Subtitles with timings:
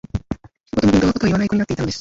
[0.65, 1.89] 一言も本当の事を言わない子になっていたのです